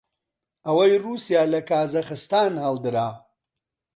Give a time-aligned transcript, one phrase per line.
[0.65, 3.09] ئەوەی ڕووسیا لە کازاخستان هەڵدرا